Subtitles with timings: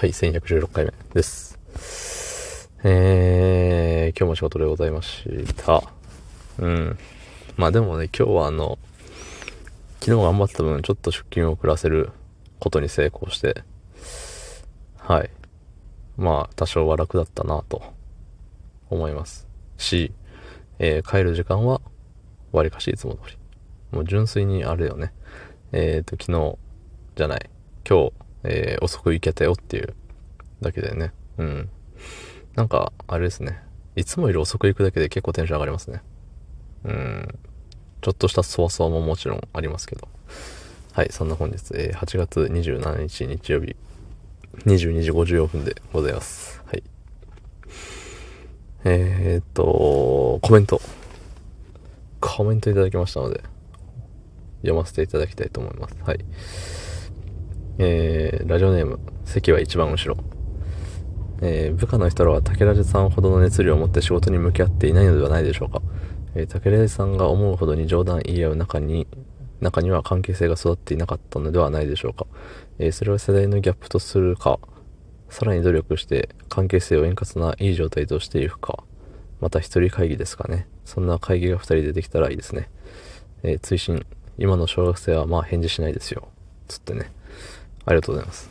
[0.00, 1.58] はい、1116回目です。
[2.82, 5.24] えー、今日も仕事でございまし
[5.58, 5.82] た。
[6.58, 6.98] うん。
[7.58, 8.78] まあでもね、今日はあの、
[10.00, 12.12] 昨日頑張った分、ちょっと出勤を遅らせる
[12.60, 13.62] ことに成功して、
[14.96, 15.28] はい。
[16.16, 17.82] まあ、多少は楽だったなと
[18.88, 19.46] 思います
[19.76, 20.14] し、
[20.78, 21.82] えー、帰る時間は、
[22.52, 23.38] わりかしいつも通り。
[23.90, 25.12] もう純粋にあれよね。
[25.72, 26.58] えっ、ー、と、昨日
[27.16, 27.50] じゃない。
[27.86, 28.12] 今日、
[28.44, 29.94] えー、遅く行けたよっていう
[30.60, 31.12] だけでね。
[31.38, 31.70] うん。
[32.54, 33.62] なんか、あれですね。
[33.96, 36.02] いつもより遅く行くだけで結構テンション上がりますね。
[36.84, 37.38] うん。
[38.00, 40.08] ちょっとしたそわそわももちろんありますけど。
[40.92, 43.76] はい、そんな本日、えー、8月27日日曜日、
[44.66, 46.62] 22時54分でございます。
[46.66, 46.82] はい。
[48.84, 50.80] えー、っと、コメント。
[52.20, 53.42] コメントいただきましたので、
[54.62, 55.94] 読ませていただきたいと思います。
[56.04, 56.24] はい。
[57.82, 60.22] えー、ラジオネーム、席は一番後ろ。
[61.40, 65.80] えー、部下の人らは竹ラジさんほどの熱量を持って仕事に向き合っていないのではないでしょうか。
[66.34, 69.06] えー、竹ラジさんが思うほどに冗談言い合う中に、
[69.62, 72.26] 中には関係性が育っていなかったのではないでしょうか。
[72.78, 74.58] えー、それは世代のギャップとするか、
[75.30, 78.84] さらに努力して関係性を円滑ないい状態としていくか、
[79.40, 80.68] また一人会議ですかね。
[80.84, 82.68] そんな会議が二人でできたらいいですね。
[83.42, 84.04] えー、追伸、
[84.36, 86.28] 今の小学生はまあ返事しないですよ。
[86.68, 87.10] つってね。
[87.86, 88.48] ありがとうございます。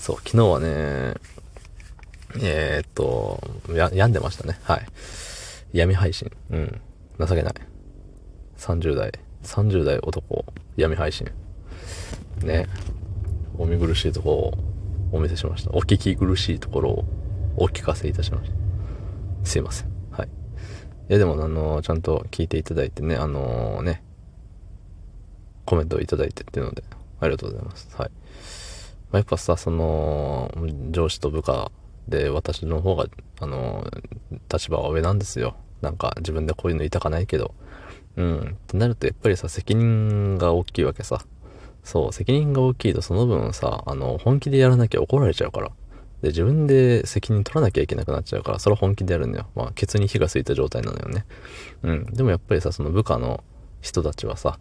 [0.00, 1.14] そう、昨日はね、
[2.40, 3.40] えー、っと、
[3.74, 4.58] や、病んでましたね。
[4.62, 4.86] はい。
[5.72, 6.30] 闇配信。
[6.50, 6.80] うん。
[7.18, 7.54] 情けない。
[8.56, 10.44] 30代、30代男、
[10.76, 11.30] 闇配信。
[12.42, 12.66] ね。
[13.58, 14.54] お見苦しいとこ
[15.12, 15.70] ろをお見せしました。
[15.72, 17.04] お聞き苦しいところを
[17.56, 18.56] お聞かせいたしました。
[19.44, 19.88] すいません。
[20.10, 20.28] はい。
[20.28, 24.02] いや、でも、あの、ちゃんと聞いていただいてね、あのー、ね、
[25.66, 26.82] コメントをいただいてっていうので、
[27.20, 27.88] ありがとうございます。
[27.96, 28.10] はい。
[29.12, 30.52] まあ、やっぱさ、その、
[30.90, 31.70] 上司と部下
[32.08, 33.06] で私の方が、
[33.40, 33.86] あの、
[34.52, 35.56] 立場は上なんですよ。
[35.80, 37.54] なんか自分でこういうの言いたかないけど。
[38.16, 38.40] うん。
[38.40, 41.24] ってなるとやっぱりさ、責任が大きいわけさ。
[41.82, 45.70] そう、責任が大きいとその分さ、あの、本気でやらなきゃ怒られちゃうから。
[46.22, 49.48] で、自分で責任取らなきゃいけなくなっちゃうから、それは本気でやるんだよ。
[49.54, 51.24] まあ、ケツに火がついた状態なのよね。
[51.82, 52.04] うん。
[52.12, 53.42] でもやっぱりさ、その部下の
[53.80, 54.58] 人たちはさ、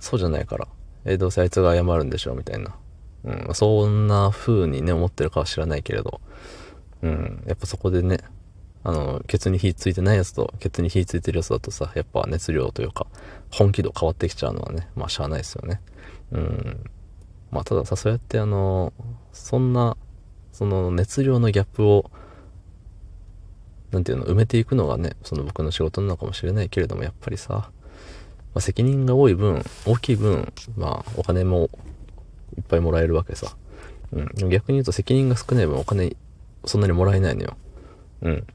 [0.00, 0.68] そうじゃないから、
[1.04, 2.74] えどうせあいつが謝るんでしょ、みたいな。
[3.26, 6.20] うん、そんな風にね、思ってるかは知らないけれど、
[7.02, 8.18] うん、やっぱそこでね、
[8.84, 13.08] あの、ケツに火ついてないやつと、ケツに火ついてるやつだとさ、やっぱ熱量というか、
[13.50, 15.80] 本気度変わってきちゃうのはね、まあしゃあないですよね。
[16.30, 16.84] うん。
[17.50, 18.92] まあたださ、そうやってあの、
[19.32, 19.96] そんな、
[20.52, 22.12] その熱量のギャップを、
[23.90, 27.70] なんていうの、埋めていくのがね、その僕の仕事なのかもしれないけれども、やっぱりさ、ま
[28.58, 31.70] あ、責任が多い分、大きい分、まあお金も
[32.56, 33.56] いっぱいもらえるわけさ。
[34.12, 34.48] うん。
[34.48, 36.16] 逆に言うと責任が少ない分お金
[36.64, 37.56] そんなにもらえないのよ。
[38.22, 38.46] うん。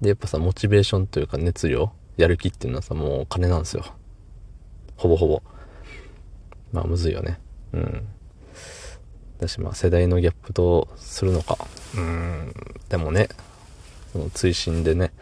[0.00, 3.84] で、やっぱさ、モチベーションというか熱量、やる気っていうのはさ、もう金なんですよ。
[4.96, 5.42] ほぼほぼ。
[6.72, 7.38] まあ、むずいよね。
[7.72, 8.08] うん。
[9.38, 11.58] だし、まあ、世代のギャップとするのか。
[11.96, 12.52] うん。
[12.88, 13.28] でもね、
[14.12, 15.12] その追伸でね、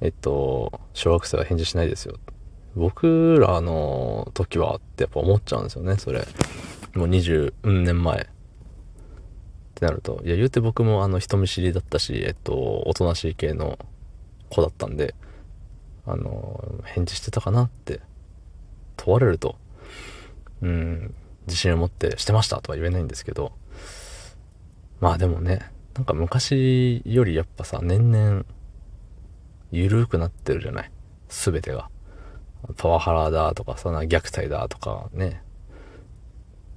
[0.00, 2.16] えっと、小学生は返事しないですよ。
[2.76, 6.24] 僕らの時はってやっぱ思っちゃうんですよね、それ。
[6.94, 8.26] もう20年前っ
[9.74, 13.78] てなると、いや、言うて僕もあの人見知りだったし、えっと、おとなしい系の
[14.50, 15.14] 子だったんで、
[16.06, 18.00] あの、返事してたかなって
[18.96, 19.56] 問われると、
[20.62, 21.14] うん、
[21.46, 23.52] 自信を持ってしてましたとは言えないんですけど、
[25.00, 28.44] まあでもね、なんか昔よりやっぱさ、年々、
[29.72, 30.90] ゆるくなってるじゃない？
[31.28, 31.88] すべてが。
[32.76, 35.42] パワハラだとかさ、虐待だとかね、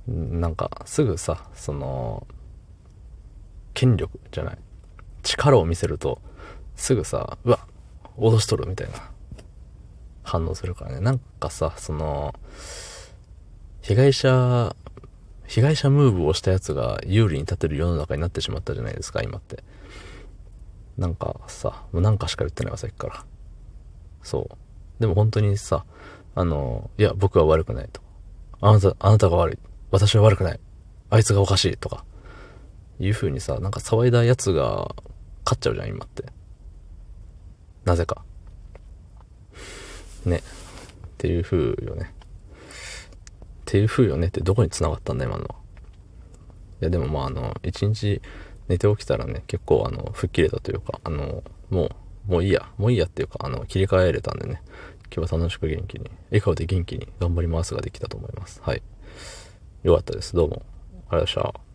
[0.08, 2.26] なんかすぐさその
[3.74, 4.58] 権力じゃない
[5.24, 6.22] 力を見せると
[6.76, 7.60] すぐさうわ
[8.18, 9.12] 脅しとるみたいな
[10.24, 11.00] 反応するからね。
[11.00, 12.34] なんかさその
[13.82, 14.76] 被害者
[15.46, 19.64] 被害者ムーブをしたやつが有利に立てる世の中になってしまったじゃないですか今って。
[20.98, 23.26] なんかさもうなんかしか言ってないわさっきから。
[24.24, 25.02] そう。
[25.02, 25.86] でも本当にさ
[26.36, 28.02] あのいや僕は悪くないと。
[28.60, 29.67] あなたあなたが悪い。
[29.92, 30.60] 私は悪くない。
[31.10, 32.04] あいつがおかしいとか、
[33.00, 34.94] いう風にさ、なんか騒いだやつが
[35.46, 36.26] 勝っちゃうじゃん、今って。
[37.86, 38.24] なぜか。
[40.26, 40.38] ね。
[40.38, 40.42] っ
[41.18, 42.14] ていう風よね。
[43.62, 45.56] っていう風よねってどこに繋がったんだ、今のは。
[46.82, 48.22] いや、でもまあ、あの、一日
[48.68, 51.86] 寝て起きたらね、結構あの、吹っ切れたというか、あの、も
[52.28, 54.62] う、もういいや、もういいやっていうか、あの、切り替えれたんでね、
[55.16, 58.62] 今日は楽しく元気に、笑顔で元気に頑張りますができたと思います。
[58.64, 58.82] はい。
[59.88, 60.36] よかったです。
[60.36, 60.64] どうも。
[61.10, 61.67] ありがとうございました。